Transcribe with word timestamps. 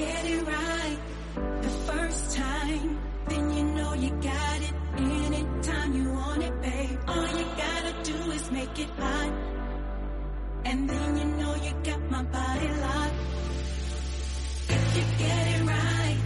get 0.00 0.24
it 0.34 0.42
right 0.46 0.98
the 1.62 1.74
first 1.90 2.36
time, 2.36 2.98
then 3.28 3.44
you 3.56 3.64
know 3.76 3.92
you 3.94 4.10
got 4.32 4.58
it. 4.68 4.74
Anytime 4.96 5.90
you 5.98 6.06
want 6.12 6.42
it, 6.42 6.54
babe. 6.62 6.98
All 7.06 7.28
you 7.38 7.46
gotta 7.64 7.92
do 8.10 8.18
is 8.36 8.50
make 8.50 8.78
it 8.78 8.90
hot. 8.98 9.32
And 10.64 10.88
then 10.90 11.16
you 11.18 11.24
know 11.40 11.54
you 11.66 11.72
got 11.88 12.00
my 12.10 12.22
body 12.22 12.68
locked. 12.86 13.20
If 14.76 14.84
you 14.96 15.04
get 15.24 15.44
it 15.54 15.62
right 15.74 16.20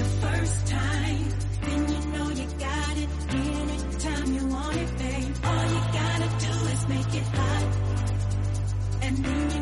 the 0.00 0.08
first 0.24 0.66
time, 0.66 1.26
then 1.66 1.80
you 1.92 2.00
know 2.14 2.28
you 2.40 2.46
got 2.68 2.94
it. 3.04 3.10
Anytime 3.30 4.26
you 4.36 4.44
want 4.54 4.76
it, 4.84 4.90
babe. 5.02 5.34
All 5.48 5.64
you 5.74 5.82
gotta 6.00 6.28
do 6.46 6.54
is 6.74 6.82
make 6.94 7.12
it 7.20 7.28
hot. 7.38 7.66
And 9.02 9.16
then 9.24 9.44
you 9.56 9.61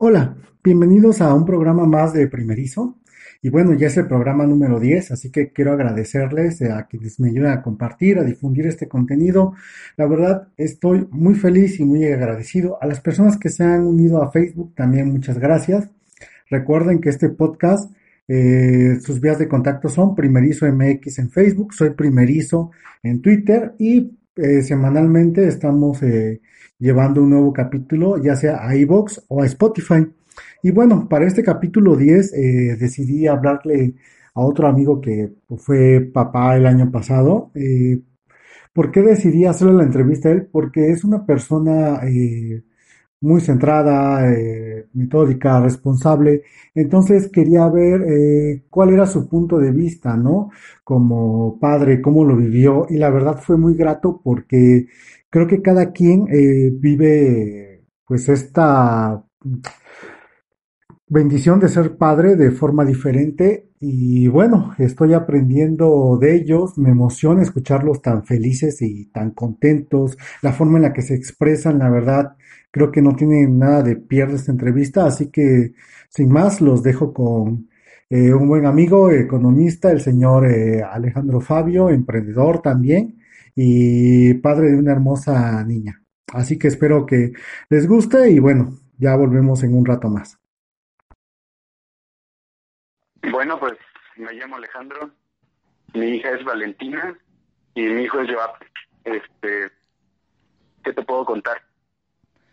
Hola, 0.00 0.36
bienvenidos 0.62 1.20
a 1.20 1.34
un 1.34 1.44
programa 1.44 1.84
más 1.84 2.12
de 2.12 2.28
Primerizo. 2.28 2.98
Y 3.42 3.48
bueno, 3.48 3.74
ya 3.74 3.88
es 3.88 3.96
el 3.96 4.06
programa 4.06 4.46
número 4.46 4.78
10, 4.78 5.10
así 5.10 5.32
que 5.32 5.52
quiero 5.52 5.72
agradecerles 5.72 6.62
a 6.62 6.86
quienes 6.86 7.18
me 7.18 7.30
ayudan 7.30 7.58
a 7.58 7.62
compartir, 7.62 8.16
a 8.20 8.22
difundir 8.22 8.68
este 8.68 8.86
contenido. 8.86 9.54
La 9.96 10.06
verdad, 10.06 10.46
estoy 10.56 11.08
muy 11.10 11.34
feliz 11.34 11.80
y 11.80 11.84
muy 11.84 12.04
agradecido. 12.04 12.78
A 12.80 12.86
las 12.86 13.00
personas 13.00 13.38
que 13.38 13.48
se 13.48 13.64
han 13.64 13.84
unido 13.84 14.22
a 14.22 14.30
Facebook, 14.30 14.72
también 14.76 15.10
muchas 15.10 15.36
gracias. 15.40 15.88
Recuerden 16.48 17.00
que 17.00 17.08
este 17.08 17.30
podcast, 17.30 17.90
eh, 18.28 19.00
sus 19.00 19.20
vías 19.20 19.40
de 19.40 19.48
contacto 19.48 19.88
son 19.88 20.14
Primerizo 20.14 20.64
MX 20.72 21.18
en 21.18 21.30
Facebook, 21.30 21.74
soy 21.74 21.90
Primerizo 21.90 22.70
en 23.02 23.20
Twitter 23.20 23.74
y 23.80 24.16
eh, 24.38 24.62
semanalmente 24.62 25.46
estamos 25.46 26.02
eh, 26.02 26.40
llevando 26.78 27.22
un 27.22 27.30
nuevo 27.30 27.52
capítulo, 27.52 28.22
ya 28.22 28.36
sea 28.36 28.66
a 28.66 28.76
iVoox 28.76 29.24
o 29.28 29.42
a 29.42 29.46
Spotify. 29.46 30.06
Y 30.62 30.70
bueno, 30.70 31.08
para 31.08 31.26
este 31.26 31.42
capítulo 31.42 31.96
10 31.96 32.32
eh, 32.34 32.76
decidí 32.78 33.26
hablarle 33.26 33.94
a 34.34 34.40
otro 34.42 34.68
amigo 34.68 35.00
que 35.00 35.32
fue 35.58 36.00
papá 36.00 36.56
el 36.56 36.66
año 36.66 36.90
pasado. 36.90 37.50
Eh, 37.54 38.00
¿Por 38.72 38.92
qué 38.92 39.02
decidí 39.02 39.44
hacerle 39.44 39.74
la 39.74 39.84
entrevista 39.84 40.28
a 40.28 40.32
él? 40.32 40.48
Porque 40.50 40.90
es 40.90 41.04
una 41.04 41.26
persona 41.26 42.00
muy 43.20 43.40
centrada, 43.40 44.30
eh, 44.32 44.86
metódica, 44.94 45.60
responsable. 45.60 46.42
Entonces 46.74 47.28
quería 47.30 47.68
ver 47.68 48.02
eh, 48.02 48.64
cuál 48.70 48.90
era 48.90 49.06
su 49.06 49.28
punto 49.28 49.58
de 49.58 49.72
vista, 49.72 50.16
¿no? 50.16 50.50
Como 50.84 51.58
padre, 51.58 52.00
cómo 52.00 52.24
lo 52.24 52.36
vivió. 52.36 52.86
Y 52.88 52.96
la 52.98 53.10
verdad 53.10 53.38
fue 53.40 53.56
muy 53.56 53.74
grato 53.74 54.20
porque 54.22 54.86
creo 55.30 55.46
que 55.46 55.62
cada 55.62 55.92
quien 55.92 56.26
eh, 56.32 56.70
vive 56.72 57.84
pues 58.06 58.28
esta 58.28 59.22
bendición 61.08 61.60
de 61.60 61.68
ser 61.68 61.96
padre 61.96 62.36
de 62.36 62.50
forma 62.50 62.84
diferente 62.84 63.70
y 63.80 64.26
bueno, 64.28 64.74
estoy 64.78 65.14
aprendiendo 65.14 66.18
de 66.20 66.34
ellos, 66.34 66.76
me 66.78 66.90
emociona 66.90 67.42
escucharlos 67.42 68.02
tan 68.02 68.24
felices 68.24 68.82
y 68.82 69.06
tan 69.06 69.30
contentos, 69.30 70.18
la 70.42 70.52
forma 70.52 70.78
en 70.78 70.82
la 70.82 70.92
que 70.92 71.02
se 71.02 71.14
expresan, 71.14 71.78
la 71.78 71.88
verdad, 71.88 72.36
creo 72.70 72.90
que 72.90 73.02
no 73.02 73.14
tienen 73.14 73.58
nada 73.58 73.82
de 73.82 73.96
pierde 73.96 74.36
esta 74.36 74.52
entrevista, 74.52 75.06
así 75.06 75.30
que 75.30 75.72
sin 76.08 76.30
más 76.30 76.60
los 76.60 76.82
dejo 76.82 77.12
con 77.12 77.68
eh, 78.10 78.32
un 78.32 78.48
buen 78.48 78.66
amigo, 78.66 79.10
economista, 79.10 79.90
el 79.90 80.00
señor 80.00 80.50
eh, 80.50 80.82
Alejandro 80.82 81.40
Fabio, 81.40 81.90
emprendedor 81.90 82.60
también 82.62 83.18
y 83.54 84.34
padre 84.34 84.70
de 84.70 84.78
una 84.78 84.92
hermosa 84.92 85.64
niña. 85.64 86.02
Así 86.32 86.58
que 86.58 86.68
espero 86.68 87.06
que 87.06 87.32
les 87.70 87.86
guste 87.88 88.30
y 88.30 88.38
bueno, 88.38 88.78
ya 88.98 89.16
volvemos 89.16 89.62
en 89.62 89.74
un 89.74 89.84
rato 89.86 90.08
más. 90.08 90.37
Bueno, 93.30 93.58
pues 93.58 93.74
me 94.16 94.32
llamo 94.32 94.56
Alejandro, 94.56 95.10
mi 95.92 96.16
hija 96.16 96.30
es 96.30 96.44
Valentina 96.44 97.16
y 97.74 97.82
mi 97.82 98.02
hijo 98.04 98.20
es 98.20 98.32
Joab. 98.32 98.54
Este, 99.04 99.70
¿qué 100.82 100.92
te 100.92 101.02
puedo 101.02 101.24
contar? 101.24 101.62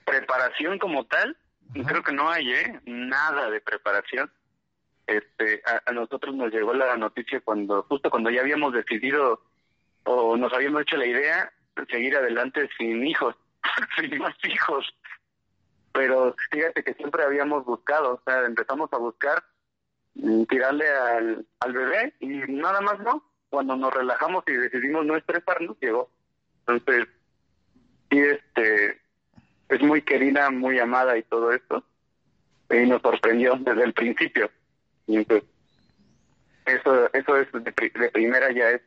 Preparación 0.05 0.77
como 0.77 1.05
tal, 1.05 1.37
creo 1.73 2.03
que 2.03 2.11
no 2.11 2.29
hay, 2.29 2.51
¿eh? 2.51 2.81
Nada 2.85 3.49
de 3.49 3.61
preparación. 3.61 4.31
Este, 5.07 5.61
a, 5.65 5.89
a 5.89 5.93
nosotros 5.93 6.35
nos 6.35 6.51
llegó 6.51 6.73
la 6.73 6.97
noticia 6.97 7.39
cuando, 7.41 7.83
justo 7.83 8.09
cuando 8.09 8.29
ya 8.29 8.41
habíamos 8.41 8.73
decidido 8.73 9.41
o 10.03 10.35
nos 10.35 10.51
habíamos 10.53 10.81
hecho 10.81 10.97
la 10.97 11.05
idea 11.05 11.53
de 11.75 11.85
seguir 11.85 12.15
adelante 12.15 12.69
sin 12.77 13.05
hijos, 13.05 13.35
sin 13.99 14.17
más 14.17 14.35
hijos. 14.43 14.93
Pero 15.93 16.35
fíjate 16.51 16.83
que 16.83 16.93
siempre 16.95 17.23
habíamos 17.23 17.63
buscado, 17.65 18.15
o 18.15 18.21
sea, 18.25 18.45
empezamos 18.45 18.91
a 18.91 18.97
buscar 18.97 19.43
tirarle 20.47 20.89
al, 20.89 21.45
al 21.59 21.73
bebé 21.73 22.13
y 22.19 22.27
nada 22.51 22.81
más 22.81 22.99
no. 22.99 23.23
Cuando 23.49 23.75
nos 23.75 23.93
relajamos 23.93 24.43
y 24.47 24.53
decidimos 24.53 25.05
no 25.05 25.15
estresarnos, 25.15 25.77
llegó. 25.79 26.09
Entonces, 26.67 27.07
sí, 28.09 28.19
este, 28.19 29.01
es 29.69 29.81
muy 29.81 30.01
querida, 30.01 30.49
muy 30.49 30.79
amada 30.79 31.17
y 31.17 31.23
todo 31.23 31.51
esto. 31.51 31.83
Y 32.69 32.85
nos 32.87 33.01
sorprendió 33.01 33.55
desde 33.55 33.83
el 33.83 33.93
principio. 33.93 34.49
Y 35.07 35.23
pues, 35.23 35.43
eso, 36.65 37.13
eso 37.13 37.37
es 37.37 37.51
de, 37.51 37.61
de 37.61 38.11
primera 38.11 38.51
ya 38.51 38.71
es, 38.71 38.81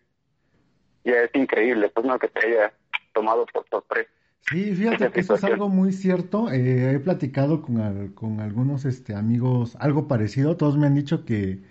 ya 1.04 1.22
es 1.22 1.30
increíble, 1.34 1.88
pues 1.90 2.04
no 2.04 2.18
que 2.18 2.28
te 2.28 2.46
haya 2.46 2.72
tomado 3.12 3.46
por 3.46 3.66
sorpresa. 3.68 4.10
Sí, 4.40 4.74
fíjate 4.74 5.10
que 5.12 5.20
eso 5.20 5.34
es 5.34 5.44
algo 5.44 5.68
muy 5.68 5.92
cierto. 5.92 6.50
Eh, 6.50 6.94
he 6.94 7.00
platicado 7.00 7.60
con, 7.62 7.78
al- 7.80 8.14
con 8.14 8.40
algunos 8.40 8.84
este, 8.84 9.14
amigos 9.14 9.76
algo 9.80 10.08
parecido. 10.08 10.56
Todos 10.56 10.78
me 10.78 10.86
han 10.86 10.94
dicho 10.94 11.24
que, 11.24 11.62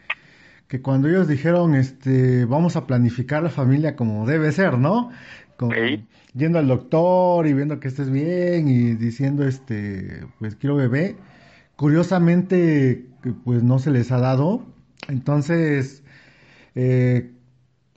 que 0.68 0.82
cuando 0.82 1.10
ellos 1.10 1.28
dijeron, 1.28 1.76
este, 1.76 2.46
vamos 2.46 2.76
a 2.78 2.88
planificar 2.88 3.44
la 3.44 3.50
familia 3.50 3.96
como 3.96 4.28
debe 4.28 4.52
ser, 4.54 4.78
¿no? 4.80 5.12
Con- 5.58 5.72
Sí. 5.74 6.08
yendo 6.34 6.60
al 6.60 6.68
doctor 6.68 7.48
y 7.48 7.54
viendo 7.54 7.80
que 7.80 7.88
estés 7.90 8.12
bien 8.12 8.68
y 8.70 8.96
diciendo, 8.96 9.48
este, 9.48 10.28
pues 10.40 10.56
quiero 10.56 10.76
bebé. 10.78 11.18
Curiosamente, 11.78 13.08
pues 13.46 13.64
no 13.64 13.80
se 13.80 13.92
les 13.92 14.12
ha 14.12 14.20
dado. 14.20 14.66
Entonces, 15.10 16.04
eh, 16.76 17.32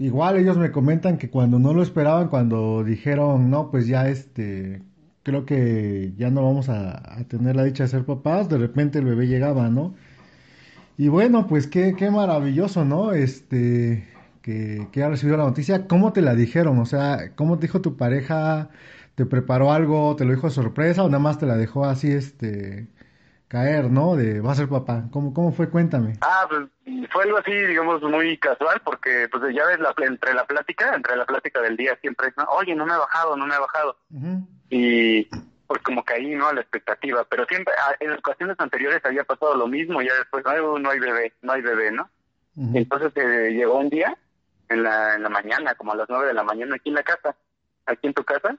Igual 0.01 0.39
ellos 0.39 0.57
me 0.57 0.73
comentan 0.73 1.19
que 1.19 1.29
cuando 1.31 1.59
no 1.59 1.75
lo 1.75 1.83
esperaban, 1.83 2.29
cuando 2.29 2.83
dijeron, 2.85 3.51
no, 3.51 3.71
pues 3.71 3.87
ya 3.87 4.09
este, 4.09 4.83
creo 5.23 5.45
que 5.45 6.15
ya 6.17 6.31
no 6.31 6.43
vamos 6.43 6.71
a, 6.71 7.23
tener 7.29 7.55
la 7.55 7.65
dicha 7.65 7.85
de 7.85 7.91
ser 7.91 8.07
papás, 8.07 8.49
de 8.49 8.57
repente 8.59 8.99
el 8.99 9.05
bebé 9.05 9.27
llegaba, 9.29 9.69
¿no? 9.69 9.95
Y 10.97 11.09
bueno, 11.09 11.47
pues 11.47 11.67
qué, 11.67 11.95
qué 11.97 12.11
maravilloso, 12.11 12.85
¿no? 12.85 13.13
Este, 13.13 14.09
que, 14.43 14.89
que 14.93 15.03
ha 15.03 15.09
recibido 15.11 15.37
la 15.39 15.45
noticia. 15.45 15.87
¿Cómo 15.87 16.13
te 16.13 16.23
la 16.23 16.35
dijeron? 16.35 16.79
O 16.79 16.87
sea, 16.87 17.33
¿cómo 17.37 17.57
dijo 17.57 17.81
tu 17.83 17.97
pareja? 17.97 18.71
¿Te 19.15 19.27
preparó 19.27 19.73
algo? 19.73 20.17
¿Te 20.17 20.25
lo 20.25 20.33
dijo 20.35 20.49
de 20.49 20.55
sorpresa 20.55 21.05
o 21.05 21.09
nada 21.09 21.19
más 21.21 21.39
te 21.39 21.47
la 21.47 21.57
dejó 21.57 21.85
así, 21.87 22.11
este, 22.11 22.89
caer, 23.51 23.91
¿no? 23.91 24.15
De, 24.15 24.41
va 24.41 24.53
a 24.53 24.55
ser 24.55 24.69
papá. 24.69 25.09
¿Cómo, 25.11 25.35
cómo 25.35 25.53
fue? 25.53 25.69
Cuéntame. 25.69 26.15
Ah, 26.21 26.47
pues 26.49 26.69
fue 27.11 27.25
algo 27.25 27.39
así, 27.39 27.51
digamos, 27.51 28.01
muy 28.03 28.39
casual, 28.39 28.81
porque 28.85 29.29
pues 29.29 29.43
ya 29.53 29.67
ves, 29.67 29.81
la, 29.81 29.93
entre 30.07 30.35
la 30.35 30.45
plática, 30.45 30.95
entre 30.95 31.17
la 31.17 31.27
plática 31.27 31.61
del 31.61 31.77
día 31.77 31.99
siempre 32.01 32.29
es, 32.29 32.37
¿no? 32.37 32.45
oye, 32.45 32.77
no 32.77 32.87
me 32.87 32.93
ha 32.93 32.99
bajado, 32.99 33.37
no 33.37 33.47
me 33.47 33.55
ha 33.55 33.59
bajado. 33.59 33.97
Y 34.71 35.25
pues 35.67 35.83
como 35.83 36.05
caí, 36.05 36.35
¿no? 36.37 36.47
A 36.47 36.55
la 36.55 36.61
expectativa. 36.61 37.27
Pero 37.29 37.45
siempre, 37.47 37.75
ah, 37.77 37.97
en 37.99 38.13
ocasiones 38.13 38.55
anteriores 38.61 39.05
había 39.05 39.25
pasado 39.25 39.57
lo 39.57 39.67
mismo, 39.67 40.01
ya 40.01 40.15
después, 40.15 40.45
no, 40.45 40.79
no 40.79 40.91
hay 40.91 41.01
bebé, 41.01 41.33
no 41.43 41.53
hay 41.53 41.63
bebé, 41.63 41.91
¿no? 41.91 42.09
Ujú. 42.55 42.79
Entonces 42.79 43.13
eh, 43.17 43.51
llegó 43.51 43.79
un 43.79 43.89
día, 43.89 44.17
en 44.69 44.85
la, 44.85 45.17
en 45.17 45.25
la 45.25 45.29
mañana, 45.29 45.75
como 45.75 45.93
a 45.93 45.97
las 45.97 46.09
nueve 46.09 46.29
de 46.29 46.35
la 46.35 46.45
mañana, 46.45 46.77
aquí 46.77 46.91
en 46.91 46.95
la 46.95 47.03
casa, 47.03 47.35
aquí 47.87 48.07
en 48.07 48.15
tu 48.15 48.23
casa, 48.23 48.57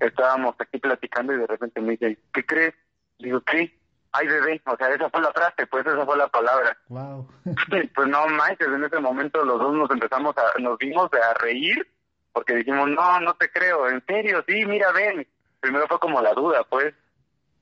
estábamos 0.00 0.56
aquí 0.58 0.78
platicando 0.78 1.32
y 1.32 1.38
de 1.38 1.46
repente 1.46 1.80
me 1.80 1.92
dice, 1.92 2.18
¿qué 2.32 2.44
crees? 2.44 2.74
Digo, 3.20 3.40
¿qué? 3.42 3.72
Hay 4.18 4.26
bebé, 4.26 4.60
o 4.64 4.76
sea, 4.76 4.88
esa 4.94 5.10
fue 5.10 5.20
la 5.20 5.32
frase, 5.32 5.66
pues 5.66 5.86
esa 5.86 6.04
fue 6.04 6.16
la 6.16 6.28
palabra. 6.28 6.76
Wow. 6.88 7.28
pues 7.94 8.08
no 8.08 8.26
manches, 8.28 8.68
en 8.68 8.84
ese 8.84 8.98
momento 9.00 9.44
los 9.44 9.58
dos 9.58 9.74
nos 9.74 9.90
empezamos 9.90 10.34
a, 10.38 10.58
nos 10.60 10.78
vimos 10.78 11.10
a 11.12 11.34
reír, 11.34 11.86
porque 12.32 12.54
dijimos, 12.54 12.88
no, 12.88 13.20
no 13.20 13.34
te 13.34 13.50
creo, 13.50 13.88
en 13.88 14.02
serio, 14.06 14.44
sí, 14.46 14.64
mira, 14.64 14.92
ven. 14.92 15.26
Primero 15.60 15.86
fue 15.88 15.98
como 15.98 16.20
la 16.20 16.32
duda, 16.34 16.64
pues, 16.68 16.94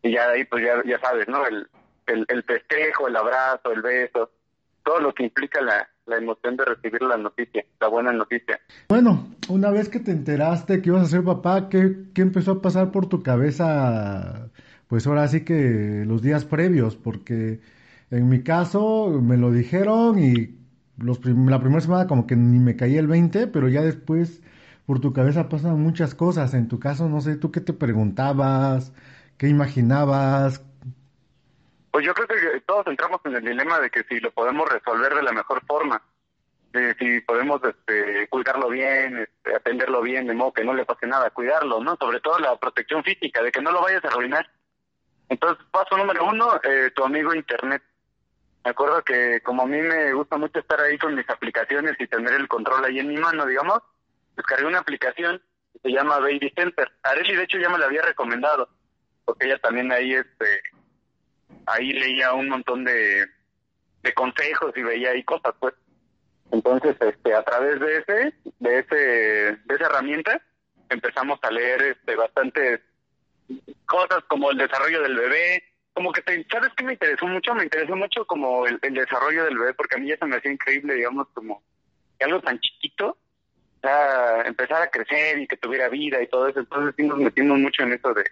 y 0.02 0.12
ya 0.12 0.28
de 0.28 0.34
ahí, 0.34 0.44
pues 0.44 0.64
ya, 0.64 0.82
ya 0.84 0.98
sabes, 1.00 1.26
¿no? 1.28 1.46
El, 1.46 1.68
el, 2.06 2.24
el 2.28 2.42
festejo, 2.42 3.08
el 3.08 3.16
abrazo, 3.16 3.72
el 3.72 3.82
beso, 3.82 4.30
todo 4.84 5.00
lo 5.00 5.14
que 5.14 5.24
implica 5.24 5.60
la, 5.60 5.88
la 6.06 6.16
emoción 6.16 6.56
de 6.56 6.64
recibir 6.64 7.02
la 7.02 7.16
noticia, 7.16 7.64
la 7.80 7.88
buena 7.88 8.12
noticia. 8.12 8.60
Bueno, 8.88 9.28
una 9.48 9.70
vez 9.70 9.88
que 9.88 10.00
te 10.00 10.10
enteraste 10.10 10.82
que 10.82 10.90
ibas 10.90 11.02
a 11.02 11.06
ser 11.06 11.24
papá, 11.24 11.68
¿qué, 11.68 12.10
qué 12.14 12.22
empezó 12.22 12.52
a 12.52 12.62
pasar 12.62 12.90
por 12.90 13.08
tu 13.08 13.22
cabeza 13.22 14.50
pues 14.88 15.06
ahora 15.06 15.26
sí 15.28 15.44
que 15.44 16.04
los 16.06 16.22
días 16.22 16.44
previos, 16.44 16.96
porque 16.96 17.60
en 18.10 18.28
mi 18.28 18.42
caso 18.42 19.20
me 19.22 19.36
lo 19.36 19.50
dijeron 19.50 20.18
y 20.18 20.56
los 20.98 21.24
la 21.24 21.60
primera 21.60 21.80
semana 21.80 22.06
como 22.06 22.26
que 22.26 22.36
ni 22.36 22.58
me 22.58 22.76
caía 22.76 23.00
el 23.00 23.08
20, 23.08 23.48
pero 23.48 23.68
ya 23.68 23.82
después 23.82 24.42
por 24.86 25.00
tu 25.00 25.12
cabeza 25.12 25.48
pasan 25.48 25.80
muchas 25.80 26.14
cosas. 26.14 26.54
En 26.54 26.68
tu 26.68 26.78
caso, 26.78 27.08
no 27.08 27.20
sé, 27.20 27.36
¿tú 27.36 27.50
qué 27.50 27.60
te 27.60 27.72
preguntabas? 27.72 28.92
¿Qué 29.38 29.48
imaginabas? 29.48 30.62
Pues 31.90 32.04
yo 32.04 32.14
creo 32.14 32.26
que 32.26 32.60
todos 32.60 32.86
entramos 32.88 33.20
en 33.24 33.36
el 33.36 33.44
dilema 33.44 33.78
de 33.80 33.90
que 33.90 34.02
si 34.04 34.20
lo 34.20 34.30
podemos 34.32 34.68
resolver 34.68 35.14
de 35.14 35.22
la 35.22 35.32
mejor 35.32 35.64
forma, 35.64 36.02
de 36.72 36.94
si 36.94 37.20
podemos 37.20 37.60
este, 37.64 38.26
cuidarlo 38.28 38.68
bien, 38.68 39.18
este, 39.18 39.54
atenderlo 39.54 40.02
bien, 40.02 40.26
de 40.26 40.34
modo 40.34 40.52
que 40.52 40.64
no 40.64 40.74
le 40.74 40.84
pase 40.84 41.06
nada, 41.06 41.30
cuidarlo, 41.30 41.80
¿no? 41.80 41.96
Sobre 41.96 42.20
todo 42.20 42.38
la 42.40 42.56
protección 42.56 43.04
física, 43.04 43.42
de 43.42 43.52
que 43.52 43.62
no 43.62 43.70
lo 43.70 43.80
vayas 43.80 44.04
a 44.04 44.08
arruinar. 44.08 44.48
Entonces, 45.28 45.64
paso 45.70 45.96
número 45.96 46.26
uno, 46.26 46.60
eh, 46.62 46.90
tu 46.94 47.04
amigo 47.04 47.34
Internet. 47.34 47.82
Me 48.64 48.70
acuerdo 48.70 49.02
que 49.02 49.40
como 49.42 49.62
a 49.62 49.66
mí 49.66 49.80
me 49.80 50.12
gusta 50.12 50.36
mucho 50.36 50.58
estar 50.58 50.80
ahí 50.80 50.96
con 50.98 51.14
mis 51.14 51.28
aplicaciones 51.28 51.96
y 51.98 52.06
tener 52.06 52.34
el 52.34 52.48
control 52.48 52.84
ahí 52.84 52.98
en 52.98 53.08
mi 53.08 53.16
mano, 53.16 53.44
digamos, 53.46 53.80
descargué 54.36 54.66
una 54.66 54.78
aplicación 54.78 55.42
que 55.72 55.80
se 55.80 55.90
llama 55.90 56.18
Baby 56.18 56.52
Center. 56.56 56.90
Areli, 57.02 57.36
de 57.36 57.42
hecho, 57.42 57.58
ya 57.58 57.68
me 57.68 57.78
la 57.78 57.86
había 57.86 58.02
recomendado, 58.02 58.68
porque 59.24 59.46
ella 59.46 59.58
también 59.58 59.92
ahí, 59.92 60.14
este, 60.14 60.62
ahí 61.66 61.92
leía 61.92 62.32
un 62.32 62.48
montón 62.48 62.84
de, 62.84 63.26
de 64.02 64.14
consejos 64.14 64.72
y 64.76 64.82
veía 64.82 65.10
ahí 65.10 65.24
cosas, 65.24 65.54
pues. 65.58 65.74
Entonces, 66.50 66.96
este, 67.00 67.34
a 67.34 67.42
través 67.42 67.80
de 67.80 67.98
ese, 67.98 68.34
de 68.60 68.78
ese, 68.78 68.96
de 69.64 69.74
esa 69.74 69.86
herramienta, 69.86 70.40
empezamos 70.88 71.38
a 71.42 71.50
leer, 71.50 71.82
este, 71.82 72.14
bastantes 72.16 72.80
cosas 73.86 74.24
como 74.28 74.50
el 74.50 74.58
desarrollo 74.58 75.02
del 75.02 75.16
bebé, 75.16 75.64
como 75.92 76.12
que 76.12 76.22
te, 76.22 76.44
¿sabes 76.50 76.70
qué 76.76 76.84
me 76.84 76.94
interesó 76.94 77.26
mucho? 77.26 77.54
Me 77.54 77.64
interesó 77.64 77.94
mucho 77.94 78.26
como 78.26 78.66
el, 78.66 78.78
desarrollo 78.80 79.44
del 79.44 79.58
bebé, 79.58 79.74
porque 79.74 79.96
a 79.96 79.98
mí 79.98 80.08
ya 80.08 80.16
se 80.16 80.26
me 80.26 80.36
hacía 80.36 80.52
increíble, 80.52 80.94
digamos, 80.94 81.28
como 81.34 81.62
que 82.18 82.24
algo 82.24 82.40
tan 82.40 82.58
chiquito, 82.60 83.16
sea, 83.84 84.42
empezar 84.42 84.82
a 84.82 84.90
crecer 84.90 85.38
y 85.38 85.46
que 85.46 85.56
tuviera 85.56 85.88
vida 85.88 86.20
y 86.22 86.26
todo 86.26 86.48
eso. 86.48 86.60
Entonces 86.60 86.94
sí 86.96 87.06
nos 87.06 87.18
metimos 87.18 87.58
mucho 87.58 87.82
en 87.82 87.92
eso 87.92 88.14
de 88.14 88.24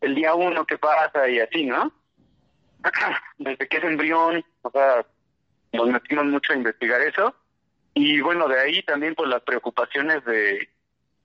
el 0.00 0.14
día 0.14 0.34
uno, 0.34 0.64
qué 0.64 0.78
pasa 0.78 1.28
y 1.28 1.40
así, 1.40 1.66
¿no? 1.66 1.92
Desde 3.38 3.66
que 3.66 3.78
es 3.78 3.84
embrión, 3.84 4.44
o 4.62 4.70
sea, 4.70 5.04
nos 5.72 5.88
metimos 5.88 6.26
mucho 6.26 6.52
a 6.52 6.56
investigar 6.56 7.00
eso. 7.00 7.34
Y 7.94 8.20
bueno, 8.20 8.46
de 8.46 8.60
ahí 8.60 8.82
también 8.82 9.14
pues 9.14 9.28
las 9.28 9.42
preocupaciones 9.42 10.24
de, 10.24 10.68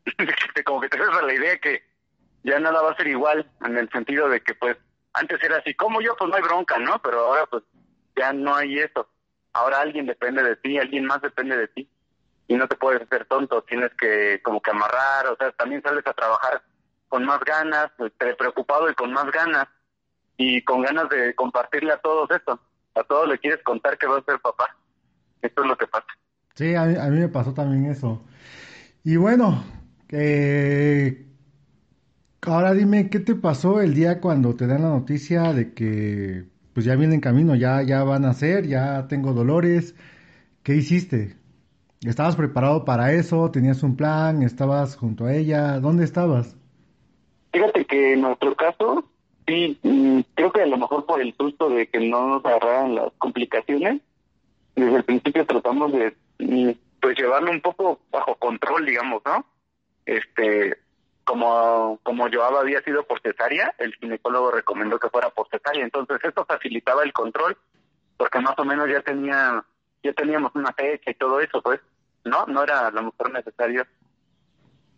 como 0.66 0.81
que 0.81 0.89
te 0.89 0.98
das 0.98 1.24
la 1.24 1.34
idea 1.34 1.57
que 1.60 1.84
ya 2.44 2.60
nada 2.60 2.81
va 2.81 2.92
a 2.92 2.95
ser 2.95 3.07
igual, 3.07 3.50
en 3.66 3.78
el 3.78 3.90
sentido 3.90 4.30
de 4.30 4.42
que 4.42 4.54
pues 4.56 4.78
antes 5.13 5.42
era 5.44 5.57
así, 5.57 5.74
como 5.74 6.01
yo, 6.01 6.16
pues 6.18 6.30
no 6.30 6.36
hay 6.36 6.42
bronca, 6.42 6.78
¿no? 6.80 7.01
Pero 7.01 7.19
ahora 7.19 7.45
pues 7.45 7.63
ya 8.16 8.34
no 8.34 8.56
hay 8.56 8.80
eso. 8.80 9.07
Ahora 9.54 9.81
alguien 9.81 10.06
depende 10.06 10.44
de 10.44 10.56
ti, 10.56 10.78
alguien 10.78 11.06
más 11.06 11.22
depende 11.22 11.56
de 11.56 11.68
ti 11.68 11.90
y 12.48 12.56
no 12.56 12.68
te 12.68 12.75
puedes 12.75 13.01
hacer 13.01 13.25
tonto, 13.25 13.63
tienes 13.63 13.92
que 13.94 14.42
como 14.44 14.62
que 14.62 14.72
amarrar, 14.72 15.28
o 15.28 15.36
sea, 15.38 15.51
también 15.51 15.81
sales 15.81 16.06
a 16.06 16.13
trabajar 16.13 16.62
con 17.07 17.25
más 17.25 17.40
ganas, 17.42 17.92
este, 18.00 18.36
preocupado 18.36 18.89
y 18.89 18.96
con 18.96 19.13
más 19.13 19.31
ganas 19.31 19.68
y 20.36 20.63
con 20.63 20.81
ganas 20.81 21.10
de 21.10 21.36
compartirle 21.36 21.94
a 21.94 21.98
todos 21.98 22.30
esto. 22.31 22.60
A 22.96 23.04
todos 23.04 23.28
le 23.28 23.39
quieres 23.39 23.63
contar 23.63 23.98
que 23.98 24.07
vas 24.07 24.22
a 24.22 24.31
ser 24.31 24.39
papá. 24.39 24.75
Esto 25.42 25.63
es 25.63 25.68
lo 25.68 25.78
que 25.78 25.88
pasa. 25.88 26.07
Sí, 26.56 26.75
a 26.75 26.86
mí, 26.86 26.96
a 26.96 27.06
mí 27.06 27.19
me 27.19 27.28
pasó 27.28 27.54
también 27.54 27.92
eso. 27.92 28.24
Y 29.04 29.16
bueno, 29.18 29.63
eh, 30.10 31.25
ahora 32.45 32.74
dime, 32.74 33.10
¿qué 33.10 33.19
te 33.19 33.36
pasó 33.36 33.81
el 33.81 33.94
día 33.94 34.19
cuando 34.19 34.56
te 34.56 34.68
dan 34.68 34.84
la 34.84 34.90
noticia 34.90 35.54
de 35.54 35.74
que 35.74 36.45
pues 36.74 36.86
ya 36.86 36.95
viene 36.95 37.16
en 37.16 37.22
camino, 37.22 37.56
ya, 37.56 37.84
ya 37.84 38.04
van 38.04 38.25
a 38.25 38.34
ser, 38.34 38.68
ya 38.68 39.07
tengo 39.07 39.34
dolores? 39.34 39.95
¿Qué 40.63 40.75
hiciste? 40.75 41.36
¿Estabas 42.01 42.36
preparado 42.36 42.84
para 42.84 43.13
eso? 43.13 43.51
¿Tenías 43.51 43.84
un 43.84 43.95
plan? 43.95 44.44
¿Estabas 44.44 44.95
junto 44.98 45.25
a 45.25 45.34
ella? 45.34 45.80
¿Dónde 45.80 46.04
estabas? 46.04 46.57
Fíjate 47.51 47.86
que 47.86 48.13
en 48.13 48.22
nuestro 48.22 48.56
caso, 48.56 49.06
sí, 49.48 49.78
mm, 49.84 50.22
creo 50.34 50.51
que 50.51 50.62
a 50.62 50.66
lo 50.66 50.78
mejor 50.78 51.06
por 51.06 51.22
el 51.22 51.34
susto 51.36 51.69
de 51.69 51.88
que 51.88 52.00
no 52.00 52.28
nos 52.28 52.46
agarraran 52.46 52.96
las 52.96 53.13
complicaciones, 53.19 54.01
desde 54.75 54.96
el 54.96 55.04
principio 55.04 55.46
tratamos 55.46 55.92
de 55.94 56.13
mm, 56.39 56.72
pues 57.00 57.18
llevarlo 57.18 57.51
un 57.51 57.62
poco 57.62 58.00
bajo 58.12 58.36
control, 58.36 58.86
digamos, 58.86 59.22
¿no? 59.25 59.46
Este, 60.06 60.78
como 61.24 62.00
como 62.04 62.28
yo 62.28 62.44
había 62.44 62.81
sido 62.81 63.04
por 63.04 63.22
cesárea, 63.22 63.74
el 63.78 63.94
ginecólogo 63.96 64.52
recomendó 64.52 65.00
que 65.00 65.10
fuera 65.10 65.30
por 65.30 65.48
cesárea, 65.50 65.84
entonces 65.84 66.20
esto 66.24 66.46
facilitaba 66.46 67.04
el 67.04 67.14
control, 67.14 67.58
porque 68.18 68.40
más 68.40 68.58
o 68.58 68.66
menos 68.66 68.90
ya 68.90 69.02
tenía 69.02 69.64
ya 70.04 70.14
teníamos 70.14 70.52
una 70.56 70.74
fecha 70.74 71.12
y 71.12 71.16
todo 71.16 71.40
eso, 71.40 71.62
pues. 71.62 71.80
No, 72.25 72.46
no 72.46 72.64
era 72.64 72.88
a 72.88 72.92
lo 72.92 73.04
mejor 73.04 73.31
necesario. 73.31 73.86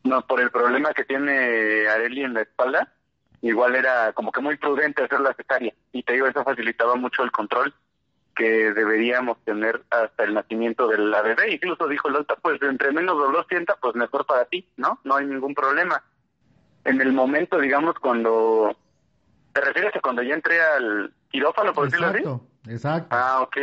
No, 0.04 0.26
por 0.28 0.42
el 0.42 0.52
problema 0.52 0.94
que 0.94 1.06
tiene 1.06 1.88
Areli 1.88 2.24
en 2.24 2.36
la 2.36 2.42
espalda, 2.42 2.94
igual 3.42 3.76
era 3.76 4.14
como 4.14 4.32
que 4.32 4.42
muy 4.42 4.58
prudente 4.58 5.04
hacer 5.04 5.20
la 5.20 5.34
cesárea. 5.34 5.74
Y 5.92 6.04
te 6.04 6.14
digo, 6.14 6.28
eso 6.28 6.44
facilitaba 6.44 6.96
mucho 6.96 7.24
el 7.24 7.32
control 7.32 7.74
que 8.36 8.74
deberíamos 8.74 9.38
tener 9.46 9.82
hasta 9.90 10.24
el 10.26 10.34
nacimiento 10.34 10.88
de 10.88 10.98
la 10.98 11.22
bebé. 11.22 11.54
Incluso 11.54 11.88
dijo 11.88 12.10
el 12.10 12.16
doctor, 12.16 12.38
pues 12.42 12.62
entre 12.62 12.92
menos 12.92 13.18
dolor 13.18 13.46
sienta, 13.48 13.76
pues 13.78 13.96
mejor 13.96 14.26
para 14.26 14.46
ti, 14.46 14.68
¿no? 14.78 15.00
No 15.04 15.16
hay 15.16 15.26
ningún 15.26 15.56
problema. 15.56 16.04
En 16.86 17.02
el 17.02 17.14
momento, 17.14 17.60
digamos, 17.60 17.96
cuando... 18.00 18.76
¿Te 19.54 19.62
refieres 19.62 19.96
a 19.96 20.02
cuando 20.02 20.22
ya 20.22 20.36
entré 20.36 20.62
al 20.62 21.14
quirófano, 21.30 21.74
por 21.74 21.86
decirlo 21.86 22.08
así? 22.08 22.72
Exacto. 22.72 23.16
Ah, 23.16 23.42
ok. 23.42 23.58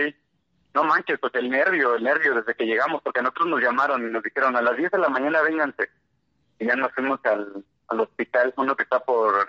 No 0.75 0.85
manches, 0.85 1.19
pues 1.19 1.35
el 1.35 1.51
nervio, 1.51 1.97
el 1.97 2.03
nervio 2.03 2.35
desde 2.35 2.55
que 2.55 2.65
llegamos, 2.65 3.03
porque 3.03 3.21
nosotros 3.21 3.49
nos 3.49 3.61
llamaron 3.61 4.07
y 4.07 4.11
nos 4.11 4.23
dijeron 4.23 4.57
a 4.57 4.63
las 4.63 4.77
10 4.77 4.91
de 4.91 4.99
la 4.99 5.09
mañana 5.09 5.43
vénganse. 5.43 5.91
Y 6.59 6.67
ya 6.67 6.77
nos 6.77 6.93
fuimos 6.93 7.21
al, 7.25 7.63
al 7.89 8.01
hospital, 8.01 8.55
uno 8.57 8.75
que 8.75 8.85
está 8.85 9.01
por 9.01 9.47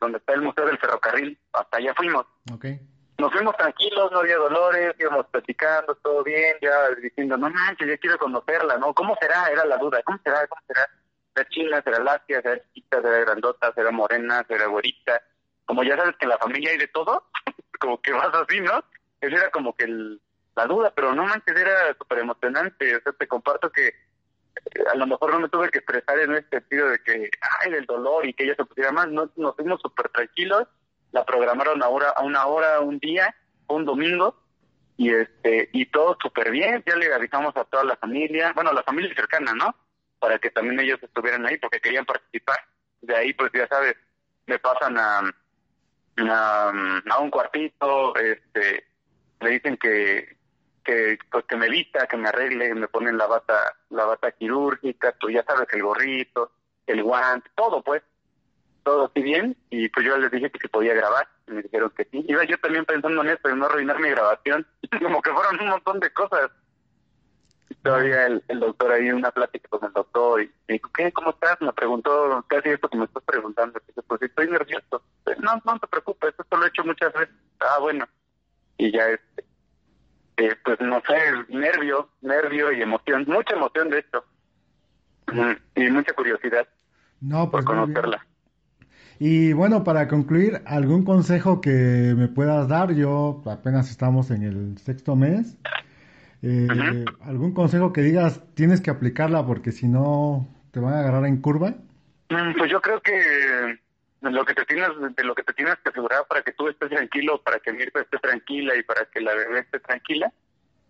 donde 0.00 0.18
está 0.18 0.34
el 0.34 0.42
Museo 0.42 0.66
del 0.66 0.78
Ferrocarril, 0.78 1.38
hasta 1.52 1.78
allá 1.78 1.94
fuimos. 1.94 2.26
Okay. 2.54 2.80
Nos 3.18 3.32
fuimos 3.32 3.56
tranquilos, 3.56 4.12
no 4.12 4.20
había 4.20 4.36
dolores, 4.36 4.94
íbamos 4.98 5.26
platicando, 5.26 5.96
todo 5.96 6.22
bien, 6.22 6.56
ya 6.62 6.90
diciendo, 7.02 7.36
no 7.36 7.50
manches, 7.50 7.88
ya 7.88 7.98
quiero 7.98 8.18
conocerla, 8.18 8.78
¿no? 8.78 8.94
¿Cómo 8.94 9.16
será? 9.20 9.48
Era 9.48 9.64
la 9.64 9.76
duda, 9.76 10.00
¿cómo 10.04 10.18
será? 10.22 10.46
¿Cómo 10.46 10.62
será? 10.68 10.88
¿Será 11.38 11.48
china? 11.50 11.82
¿Será 11.82 12.00
láctea? 12.00 12.42
¿Será 12.42 12.60
chiquita? 12.64 13.00
¿Será 13.00 13.18
grandota? 13.20 13.72
¿Será 13.72 13.90
morena? 13.92 14.44
¿Será 14.48 14.66
güerita? 14.66 15.22
Como 15.66 15.84
ya 15.84 15.96
sabes 15.96 16.16
que 16.16 16.24
en 16.24 16.30
la 16.30 16.38
familia 16.38 16.72
hay 16.72 16.78
de 16.78 16.88
todo, 16.88 17.28
como 17.78 18.00
que 18.00 18.12
vas 18.12 18.34
así, 18.34 18.60
¿no? 18.60 18.82
Ese 19.20 19.36
era 19.36 19.50
como 19.50 19.74
que 19.76 19.84
el, 19.84 20.20
la 20.56 20.66
duda, 20.66 20.92
pero 20.94 21.14
no 21.14 21.24
manches, 21.24 21.56
era 21.56 21.94
súper 21.96 22.18
emocionante. 22.18 22.96
O 22.96 23.00
sea, 23.02 23.12
te 23.12 23.28
comparto 23.28 23.70
que 23.70 23.86
eh, 23.86 24.84
a 24.92 24.96
lo 24.96 25.06
mejor 25.06 25.32
no 25.32 25.40
me 25.40 25.48
tuve 25.48 25.70
que 25.70 25.78
estresar 25.78 26.18
en 26.18 26.32
ese 26.34 26.48
sentido 26.48 26.88
de 26.88 26.98
que, 27.04 27.30
ay, 27.60 27.70
del 27.70 27.86
dolor 27.86 28.26
y 28.26 28.34
que 28.34 28.42
ella 28.42 28.56
se 28.56 28.64
pusiera 28.64 28.90
más. 28.90 29.06
No, 29.08 29.30
nos 29.36 29.54
fuimos 29.54 29.80
súper 29.80 30.08
tranquilos. 30.08 30.66
La 31.12 31.24
programaron 31.24 31.82
a, 31.84 31.88
hora, 31.88 32.10
a 32.10 32.24
una 32.24 32.46
hora, 32.46 32.80
un 32.80 32.98
día, 32.98 33.32
un 33.68 33.84
domingo. 33.84 34.34
Y 34.96 35.14
este 35.14 35.68
y 35.72 35.86
todo 35.86 36.16
súper 36.20 36.50
bien. 36.50 36.82
Ya 36.84 36.96
le 36.96 37.14
avisamos 37.14 37.56
a 37.56 37.64
toda 37.64 37.84
la 37.84 37.96
familia, 37.96 38.52
bueno, 38.54 38.72
la 38.72 38.82
familia 38.82 39.14
cercana, 39.14 39.54
¿no? 39.54 39.72
Para 40.18 40.38
que 40.38 40.50
también 40.50 40.80
ellos 40.80 41.02
estuvieran 41.02 41.46
ahí 41.46 41.58
porque 41.58 41.80
querían 41.80 42.04
participar. 42.04 42.58
De 43.00 43.16
ahí, 43.16 43.32
pues 43.32 43.50
ya 43.52 43.66
sabes, 43.68 43.96
me 44.46 44.58
pasan 44.58 44.98
a, 44.98 45.22
a, 46.16 47.18
un 47.20 47.30
cuartito, 47.30 48.16
este, 48.16 48.84
le 49.40 49.50
dicen 49.50 49.76
que, 49.76 50.36
que 50.84 51.18
pues 51.30 51.44
que 51.44 51.56
me 51.56 51.68
vista, 51.68 52.06
que 52.06 52.16
me 52.16 52.28
arregle, 52.28 52.74
me 52.74 52.88
ponen 52.88 53.18
la 53.18 53.26
bata, 53.26 53.76
la 53.90 54.04
bata 54.04 54.32
quirúrgica, 54.32 55.12
tú 55.12 55.30
ya 55.30 55.44
sabes, 55.44 55.68
el 55.72 55.82
gorrito, 55.82 56.52
el 56.86 57.02
guante, 57.02 57.50
todo 57.54 57.82
pues, 57.82 58.02
todo 58.82 59.06
así 59.06 59.22
bien, 59.22 59.56
y 59.70 59.88
pues 59.90 60.06
yo 60.06 60.16
les 60.16 60.30
dije 60.30 60.50
que 60.50 60.58
se 60.58 60.68
podía 60.68 60.94
grabar, 60.94 61.28
y 61.46 61.52
me 61.52 61.62
dijeron 61.62 61.90
que 61.90 62.04
sí. 62.04 62.24
Iba 62.26 62.44
yo 62.44 62.58
también 62.58 62.84
pensando 62.86 63.20
en 63.22 63.28
eso, 63.28 63.48
en 63.48 63.58
no 63.58 63.66
arruinar 63.66 64.00
mi 64.00 64.08
grabación, 64.08 64.66
como 65.02 65.20
que 65.20 65.30
fueron 65.30 65.60
un 65.60 65.68
montón 65.68 66.00
de 66.00 66.10
cosas. 66.10 66.50
Todavía 67.82 68.26
el, 68.26 68.42
el, 68.48 68.60
doctor 68.60 68.92
ahí, 68.92 69.10
una 69.10 69.30
plática 69.30 69.68
con 69.68 69.84
el 69.84 69.92
doctor, 69.92 70.42
y 70.42 70.50
me 70.66 70.74
dijo, 70.74 70.90
¿qué? 70.96 71.12
¿Cómo 71.12 71.30
estás? 71.30 71.60
Me 71.60 71.72
preguntó 71.72 72.44
casi 72.48 72.70
esto 72.70 72.88
que 72.88 72.98
me 72.98 73.04
estás 73.04 73.22
preguntando. 73.24 73.80
Dije, 73.86 74.02
pues 74.06 74.22
estoy 74.22 74.50
nervioso. 74.50 75.02
No, 75.40 75.62
no 75.64 75.78
te 75.78 75.86
preocupes, 75.86 76.34
esto 76.38 76.56
lo 76.56 76.64
he 76.64 76.68
hecho 76.68 76.84
muchas 76.84 77.12
veces. 77.12 77.34
Ah, 77.60 77.78
bueno. 77.80 78.06
Y 78.76 78.92
ya 78.92 79.08
este, 79.08 79.44
eh, 80.36 80.56
pues 80.64 80.80
no 80.80 81.02
sé, 81.06 81.16
nervio, 81.48 82.08
nervio 82.20 82.72
y 82.72 82.82
emoción, 82.82 83.24
mucha 83.26 83.54
emoción 83.54 83.90
de 83.90 83.98
esto. 83.98 84.24
Y 85.74 85.90
mucha 85.90 86.14
curiosidad 86.14 86.66
no, 87.20 87.50
pues 87.50 87.64
por 87.64 87.76
conocerla. 87.76 88.24
Y 89.18 89.52
bueno, 89.52 89.82
para 89.82 90.06
concluir, 90.06 90.62
¿algún 90.64 91.04
consejo 91.04 91.60
que 91.60 92.14
me 92.16 92.28
puedas 92.28 92.68
dar? 92.68 92.94
Yo 92.94 93.42
apenas 93.46 93.90
estamos 93.90 94.30
en 94.30 94.44
el 94.44 94.78
sexto 94.78 95.16
mes. 95.16 95.58
Eh, 96.42 97.04
¿Algún 97.22 97.52
consejo 97.52 97.92
que 97.92 98.02
digas 98.02 98.42
tienes 98.54 98.80
que 98.80 98.90
aplicarla 98.90 99.44
porque 99.44 99.72
si 99.72 99.88
no 99.88 100.48
te 100.70 100.80
van 100.80 100.94
a 100.94 101.00
agarrar 101.00 101.26
en 101.26 101.40
curva? 101.40 101.74
Mm, 102.28 102.56
pues 102.56 102.70
yo 102.70 102.80
creo 102.80 103.00
que 103.00 103.78
lo 104.20 104.44
que 104.44 104.54
te 104.54 104.64
tienes, 104.64 104.88
de 105.16 105.24
lo 105.24 105.34
que 105.34 105.42
te 105.42 105.52
tienes 105.52 105.76
que 105.82 105.90
asegurar 105.90 106.26
para 106.28 106.42
que 106.42 106.52
tú 106.52 106.68
estés 106.68 106.90
tranquilo, 106.90 107.42
para 107.42 107.58
que 107.58 107.72
Mirta 107.72 108.00
esté 108.00 108.18
tranquila 108.18 108.76
y 108.76 108.82
para 108.82 109.06
que 109.06 109.20
la 109.20 109.34
bebé 109.34 109.60
esté 109.60 109.80
tranquila, 109.80 110.32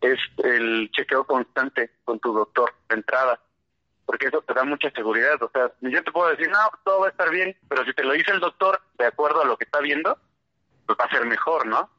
es 0.00 0.18
el 0.44 0.90
chequeo 0.92 1.24
constante 1.24 1.90
con 2.04 2.18
tu 2.20 2.32
doctor 2.32 2.72
de 2.88 2.96
entrada, 2.96 3.40
porque 4.06 4.26
eso 4.26 4.42
te 4.42 4.54
da 4.54 4.64
mucha 4.64 4.90
seguridad. 4.90 5.42
O 5.42 5.50
sea, 5.50 5.72
yo 5.80 6.02
te 6.02 6.12
puedo 6.12 6.30
decir, 6.30 6.48
no, 6.48 6.58
todo 6.84 7.00
va 7.00 7.06
a 7.06 7.10
estar 7.10 7.30
bien, 7.30 7.56
pero 7.68 7.84
si 7.84 7.92
te 7.94 8.04
lo 8.04 8.12
dice 8.12 8.32
el 8.32 8.40
doctor 8.40 8.80
de 8.98 9.06
acuerdo 9.06 9.42
a 9.42 9.46
lo 9.46 9.56
que 9.56 9.64
está 9.64 9.80
viendo, 9.80 10.18
pues 10.86 10.98
va 10.98 11.04
a 11.04 11.10
ser 11.10 11.26
mejor, 11.26 11.66
¿no? 11.66 11.90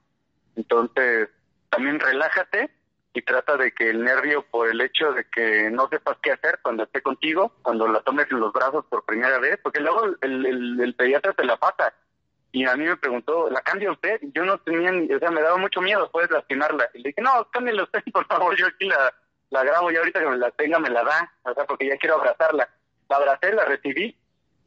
Entonces, 0.55 1.29
también 1.69 1.99
relájate 1.99 2.69
y 3.13 3.21
trata 3.23 3.57
de 3.57 3.71
que 3.71 3.89
el 3.89 4.03
nervio 4.03 4.43
por 4.43 4.69
el 4.69 4.81
hecho 4.81 5.11
de 5.13 5.25
que 5.25 5.69
no 5.71 5.87
sepas 5.89 6.17
qué 6.21 6.31
hacer 6.31 6.59
cuando 6.61 6.83
esté 6.83 7.01
contigo, 7.01 7.53
cuando 7.63 7.87
la 7.87 8.01
tomes 8.01 8.27
en 8.31 8.39
los 8.39 8.53
brazos 8.53 8.85
por 8.85 9.03
primera 9.03 9.39
vez, 9.39 9.59
porque 9.63 9.79
luego 9.79 10.05
el, 10.21 10.95
pediatra 10.95 11.33
te 11.33 11.43
la 11.43 11.57
pasa. 11.57 11.93
Y 12.51 12.65
a 12.65 12.75
mí 12.75 12.85
me 12.85 12.97
preguntó, 12.97 13.49
¿la 13.49 13.61
cambia 13.61 13.91
usted? 13.91 14.19
Yo 14.33 14.43
no 14.43 14.59
tenía, 14.59 14.91
o 15.15 15.19
sea, 15.19 15.31
me 15.31 15.41
daba 15.41 15.57
mucho 15.57 15.81
miedo, 15.81 16.09
puedes 16.11 16.31
lastimarla. 16.31 16.89
Y 16.93 16.99
le 16.99 17.09
dije, 17.09 17.21
no, 17.21 17.47
cámbiala 17.51 17.83
usted, 17.83 18.03
por 18.13 18.25
favor, 18.27 18.55
yo 18.55 18.67
aquí 18.67 18.85
la, 18.85 19.13
la 19.49 19.63
grabo 19.63 19.91
y 19.91 19.95
ahorita 19.95 20.19
que 20.19 20.29
me 20.29 20.37
la 20.37 20.51
tenga 20.51 20.79
me 20.79 20.89
la 20.89 21.03
da, 21.03 21.33
o 21.43 21.53
sea, 21.53 21.65
porque 21.65 21.87
ya 21.87 21.97
quiero 21.97 22.15
abrazarla. 22.15 22.69
La 23.09 23.15
abracé, 23.15 23.53
la 23.53 23.65
recibí, 23.65 24.15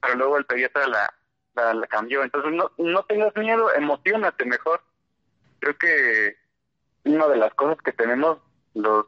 pero 0.00 0.16
luego 0.16 0.37
el 0.37 0.46
pediatra 0.46 0.88
la, 0.88 1.14
la, 1.54 1.75
la 1.75 1.87
cambió. 1.87 2.25
Entonces, 2.25 2.52
no, 2.52 2.72
no 2.76 3.04
tengas 3.04 3.37
miedo, 3.37 3.72
emocionate 3.72 4.44
mejor. 4.44 4.80
Creo 5.61 5.76
que 5.78 6.41
una 7.04 7.28
de 7.28 7.37
las 7.37 7.54
cosas 7.54 7.78
que 7.82 7.92
tenemos 7.92 8.38
los 8.75 9.06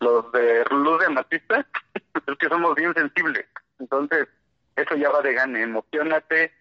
los 0.00 0.30
de 0.32 0.64
luz 0.70 1.00
de 1.00 1.08
matista 1.08 1.66
es 2.26 2.38
que 2.38 2.48
somos 2.48 2.74
bien 2.74 2.94
sensibles. 2.94 3.46
Entonces, 3.78 4.28
eso 4.76 4.94
ya 4.94 5.10
va 5.10 5.22
de 5.22 5.34
gane, 5.34 5.62
emocionate 5.62 6.52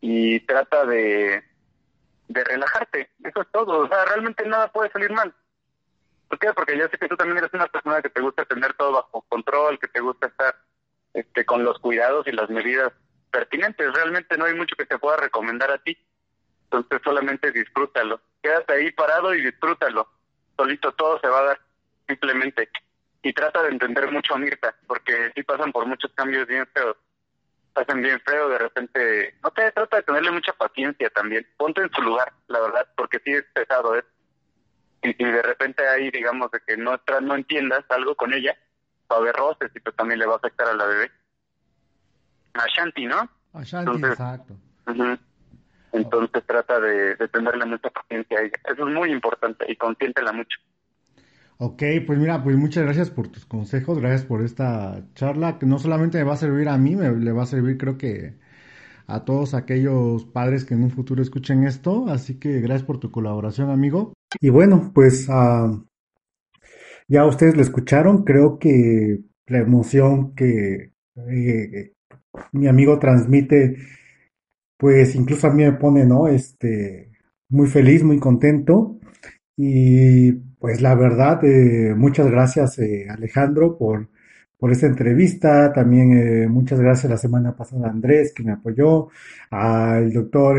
y 0.00 0.40
trata 0.40 0.86
de, 0.86 1.42
de 2.28 2.44
relajarte. 2.44 3.10
Eso 3.22 3.42
es 3.42 3.48
todo. 3.50 3.80
O 3.80 3.88
sea, 3.88 4.04
realmente 4.04 4.46
nada 4.46 4.70
puede 4.70 4.90
salir 4.90 5.10
mal. 5.10 5.34
¿Por 6.28 6.38
qué? 6.38 6.52
Porque 6.52 6.78
yo 6.78 6.88
sé 6.88 6.98
que 6.98 7.08
tú 7.08 7.16
también 7.16 7.38
eres 7.38 7.52
una 7.52 7.66
persona 7.66 8.02
que 8.02 8.10
te 8.10 8.20
gusta 8.20 8.44
tener 8.44 8.74
todo 8.74 8.92
bajo 8.92 9.22
control, 9.28 9.78
que 9.78 9.88
te 9.88 10.00
gusta 10.00 10.26
estar 10.28 10.56
este, 11.12 11.44
con 11.44 11.64
los 11.64 11.78
cuidados 11.78 12.26
y 12.26 12.32
las 12.32 12.48
medidas 12.48 12.92
pertinentes. 13.30 13.92
Realmente 13.92 14.36
no 14.36 14.44
hay 14.44 14.54
mucho 14.54 14.76
que 14.76 14.86
te 14.86 14.98
pueda 14.98 15.16
recomendar 15.16 15.70
a 15.70 15.78
ti. 15.78 15.96
Entonces 16.76 17.00
solamente 17.04 17.52
disfrútalo. 17.52 18.20
Quédate 18.42 18.72
ahí 18.74 18.90
parado 18.92 19.34
y 19.34 19.42
disfrútalo. 19.42 20.08
Solito 20.56 20.92
todo 20.92 21.18
se 21.20 21.28
va 21.28 21.40
a 21.40 21.44
dar, 21.44 21.60
simplemente. 22.06 22.68
Y 23.22 23.32
trata 23.32 23.62
de 23.62 23.70
entender 23.70 24.10
mucho 24.10 24.34
a 24.34 24.38
Mirta, 24.38 24.74
porque 24.86 25.32
sí 25.34 25.42
pasan 25.42 25.72
por 25.72 25.86
muchos 25.86 26.10
cambios 26.14 26.46
bien 26.46 26.66
feos. 26.74 26.96
Pasan 27.72 28.02
bien 28.02 28.20
feo, 28.20 28.48
de 28.48 28.58
repente... 28.58 29.34
No 29.42 29.50
te 29.50 29.72
trata 29.72 29.96
de 29.96 30.02
tenerle 30.02 30.30
mucha 30.30 30.52
paciencia 30.52 31.10
también. 31.10 31.46
Ponte 31.56 31.80
en 31.80 31.90
su 31.90 32.02
lugar, 32.02 32.32
la 32.48 32.60
verdad, 32.60 32.86
porque 32.96 33.18
sí 33.24 33.32
es 33.32 33.44
pesado, 33.52 33.96
¿eh? 33.96 34.04
Y, 35.02 35.22
y 35.22 35.26
de 35.26 35.42
repente 35.42 35.86
ahí, 35.88 36.10
digamos, 36.10 36.50
de 36.50 36.60
que 36.66 36.76
no, 36.76 37.00
no 37.22 37.34
entiendas 37.34 37.84
algo 37.88 38.14
con 38.14 38.32
ella, 38.32 38.56
va 39.10 39.16
a 39.16 39.18
haber 39.20 39.34
roces 39.34 39.70
y 39.74 39.80
pues 39.80 39.96
también 39.96 40.18
le 40.18 40.26
va 40.26 40.34
a 40.34 40.36
afectar 40.36 40.68
a 40.68 40.74
la 40.74 40.86
bebé. 40.86 41.10
A 42.54 42.66
Shanti, 42.66 43.06
¿no? 43.06 43.28
A 43.52 43.62
Shanti, 43.62 43.90
Entonces, 43.90 44.10
exacto. 44.12 44.54
Uh 44.86 44.92
-huh. 44.92 45.18
Entonces 45.94 46.42
trata 46.44 46.80
de, 46.80 47.14
de, 47.14 47.28
tenerle 47.28 47.64
mucha 47.64 47.88
paciencia 47.88 48.38
a. 48.38 48.42
Eso 48.72 48.88
es 48.88 48.94
muy 48.94 49.12
importante 49.12 49.64
y 49.70 49.76
consiéntela 49.76 50.32
mucho. 50.32 50.58
Ok, 51.58 51.82
pues 52.04 52.18
mira, 52.18 52.42
pues 52.42 52.56
muchas 52.56 52.82
gracias 52.82 53.10
por 53.10 53.28
tus 53.28 53.46
consejos, 53.46 54.00
gracias 54.00 54.24
por 54.24 54.42
esta 54.42 55.04
charla 55.14 55.58
que 55.58 55.66
no 55.66 55.78
solamente 55.78 56.18
me 56.18 56.24
va 56.24 56.34
a 56.34 56.36
servir 56.36 56.68
a 56.68 56.76
mí, 56.76 56.96
me 56.96 57.14
le 57.14 57.30
va 57.30 57.44
a 57.44 57.46
servir 57.46 57.78
creo 57.78 57.96
que 57.96 58.34
a 59.06 59.24
todos 59.24 59.54
aquellos 59.54 60.24
padres 60.24 60.64
que 60.64 60.74
en 60.74 60.82
un 60.82 60.90
futuro 60.90 61.22
escuchen 61.22 61.64
esto, 61.64 62.06
así 62.08 62.40
que 62.40 62.60
gracias 62.60 62.82
por 62.82 62.98
tu 62.98 63.12
colaboración, 63.12 63.70
amigo. 63.70 64.14
Y 64.40 64.50
bueno, 64.50 64.90
pues 64.92 65.28
uh, 65.28 65.86
ya 67.06 67.24
ustedes 67.24 67.54
lo 67.54 67.62
escucharon, 67.62 68.24
creo 68.24 68.58
que 68.58 69.20
la 69.46 69.58
emoción 69.58 70.34
que 70.34 70.92
eh, 71.28 71.92
mi 72.52 72.66
amigo 72.66 72.98
transmite 72.98 73.76
pues 74.76 75.14
incluso 75.14 75.46
a 75.46 75.52
mí 75.52 75.62
me 75.64 75.72
pone, 75.72 76.04
¿no? 76.04 76.28
Este, 76.28 77.10
muy 77.48 77.68
feliz, 77.68 78.02
muy 78.02 78.18
contento. 78.18 78.98
Y 79.56 80.32
pues 80.32 80.80
la 80.82 80.94
verdad, 80.94 81.44
eh, 81.44 81.94
muchas 81.96 82.30
gracias 82.30 82.78
eh, 82.78 83.06
Alejandro 83.08 83.78
por, 83.78 84.08
por 84.58 84.72
esta 84.72 84.86
entrevista. 84.86 85.72
También 85.72 86.12
eh, 86.12 86.48
muchas 86.48 86.80
gracias 86.80 87.10
la 87.10 87.18
semana 87.18 87.56
pasada 87.56 87.88
a 87.88 87.90
Andrés 87.90 88.32
que 88.34 88.42
me 88.44 88.52
apoyó, 88.52 89.08
al 89.50 90.12
doctor 90.12 90.58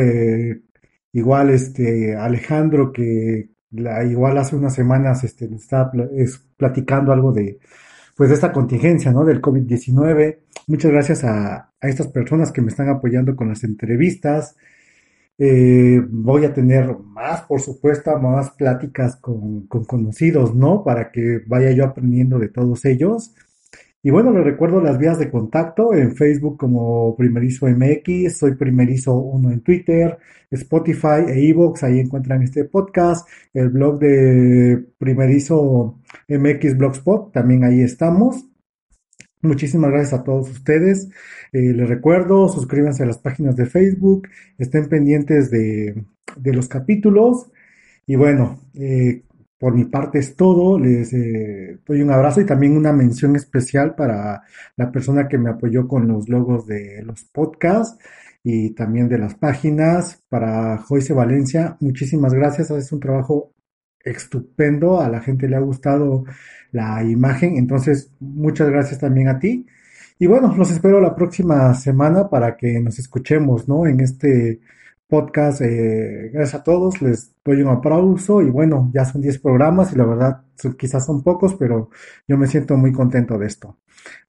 igual 1.14 1.50
este 1.50 2.16
Alejandro 2.16 2.92
que 2.92 3.50
la, 3.72 4.04
igual 4.06 4.38
hace 4.38 4.56
unas 4.56 4.74
semanas 4.76 5.24
este, 5.24 5.46
estaba 5.46 5.92
es, 6.14 6.38
platicando 6.58 7.12
algo 7.12 7.32
de 7.32 7.60
pues 8.16 8.30
de 8.30 8.36
esta 8.36 8.52
contingencia, 8.54 9.12
¿no? 9.12 9.26
Del 9.26 9.42
COVID-19. 9.42 10.40
Muchas 10.68 10.92
gracias 10.92 11.24
a, 11.24 11.72
estas 11.82 12.08
personas 12.08 12.52
que 12.52 12.62
me 12.62 12.70
están 12.70 12.90
apoyando 12.90 13.36
con 13.36 13.50
las 13.50 13.64
entrevistas. 13.64 14.56
Eh, 15.38 16.02
voy 16.10 16.46
a 16.46 16.54
tener 16.54 16.98
más, 16.98 17.42
por 17.44 17.62
supuesto, 17.62 18.18
más 18.20 18.52
pláticas 18.52 19.18
con, 19.18 19.68
con, 19.68 19.84
conocidos, 19.86 20.56
¿no? 20.56 20.84
Para 20.84 21.12
que 21.12 21.42
vaya 21.46 21.72
yo 21.72 21.84
aprendiendo 21.86 22.40
de 22.40 22.48
todos 22.48 22.86
ellos. 22.86 23.36
Y 24.06 24.12
bueno, 24.12 24.32
les 24.32 24.44
recuerdo 24.44 24.82
las 24.82 25.00
vías 25.00 25.18
de 25.18 25.32
contacto 25.32 25.92
en 25.92 26.16
Facebook 26.16 26.60
como 26.60 27.16
Primerizo 27.18 27.66
MX, 27.66 28.38
soy 28.38 28.54
Primerizo 28.54 29.16
1 29.16 29.52
en 29.52 29.62
Twitter, 29.62 30.20
Spotify 30.52 31.26
e 31.28 31.50
Evox, 31.50 31.82
ahí 31.82 32.00
encuentran 32.00 32.44
este 32.44 32.66
podcast, 32.66 33.28
el 33.52 33.70
blog 33.70 33.98
de 33.98 34.86
Primerizo 35.00 36.00
MX 36.28 36.78
Blogspot, 36.78 37.32
también 37.34 37.64
ahí 37.64 37.82
estamos. 37.82 38.46
Muchísimas 39.42 39.90
gracias 39.90 40.20
a 40.20 40.24
todos 40.24 40.52
ustedes. 40.52 41.10
Eh, 41.52 41.74
les 41.74 41.90
recuerdo, 41.90 42.48
suscríbanse 42.48 43.02
a 43.02 43.08
las 43.08 43.18
páginas 43.18 43.56
de 43.56 43.66
Facebook, 43.66 44.28
estén 44.60 44.88
pendientes 44.88 45.50
de, 45.50 46.06
de 46.38 46.54
los 46.54 46.68
capítulos. 46.68 47.50
Y 48.06 48.18
bueno, 48.18 48.60
eh, 48.76 49.24
por 49.58 49.74
mi 49.74 49.86
parte 49.86 50.20
es 50.20 50.36
todo. 50.36 50.78
Les 50.80 51.14
eh, 51.14 51.80
doy 51.86 52.02
un 52.02 52.12
abrazo 52.12 52.42
y 52.42 52.46
también 52.46 52.78
una 52.78 52.92
mención 52.94 53.36
especial 53.36 53.96
para 53.96 54.44
la 54.76 54.92
persona 54.92 55.28
que 55.28 55.38
me 55.38 55.50
apoyó 55.50 55.88
con 55.88 56.08
los 56.08 56.30
logos 56.30 56.68
de 56.68 57.02
los 57.04 57.24
podcasts 57.26 57.98
y 58.44 58.72
también 58.72 59.08
de 59.10 59.18
las 59.18 59.36
páginas. 59.36 60.24
Para 60.30 60.78
Joyce 60.80 61.14
Valencia, 61.14 61.78
muchísimas 61.80 62.34
gracias. 62.34 62.72
Haces 62.72 62.92
un 62.92 63.00
trabajo 63.00 63.54
estupendo. 64.04 65.02
A 65.02 65.10
la 65.10 65.22
gente 65.22 65.48
le 65.48 65.56
ha 65.56 65.62
gustado 65.62 66.26
la 66.72 67.04
imagen. 67.04 67.58
Entonces, 67.58 68.12
muchas 68.20 68.70
gracias 68.70 69.00
también 69.00 69.30
a 69.30 69.40
ti. 69.40 69.66
Y 70.18 70.28
bueno, 70.28 70.56
los 70.56 70.72
espero 70.72 71.02
la 71.02 71.16
próxima 71.16 71.74
semana 71.74 72.30
para 72.30 72.56
que 72.56 72.80
nos 72.80 73.00
escuchemos, 73.00 73.68
¿no? 73.68 73.86
En 73.86 74.00
este 74.00 74.62
podcast. 75.16 75.62
Eh, 75.62 76.30
gracias 76.34 76.62
a 76.62 76.64
todos, 76.64 77.02
les 77.02 77.34
doy 77.44 77.62
un 77.62 77.70
aplauso 77.70 78.42
y 78.42 78.50
bueno, 78.50 78.92
ya 78.94 79.06
son 79.06 79.22
10 79.22 79.40
programas 79.40 79.94
y 79.94 79.96
la 79.98 80.06
verdad 80.06 80.42
quizás 80.78 81.06
son 81.06 81.24
pocos, 81.24 81.56
pero 81.56 81.90
yo 82.28 82.38
me 82.38 82.48
siento 82.48 82.76
muy 82.78 82.92
contento 82.92 83.38
de 83.38 83.48
esto. 83.48 83.78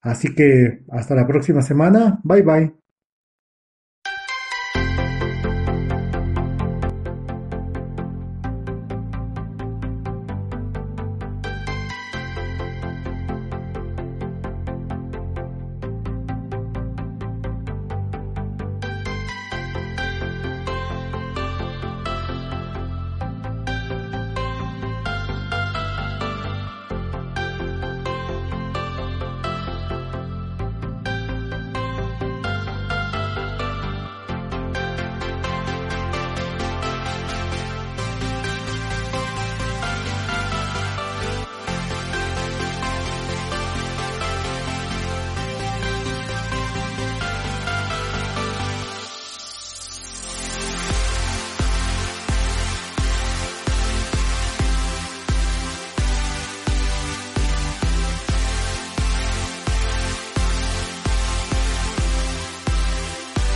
Así 0.01 0.33
que 0.33 0.83
hasta 0.89 1.15
la 1.15 1.27
próxima 1.27 1.61
semana. 1.61 2.19
Bye 2.23 2.41
bye. 2.43 2.86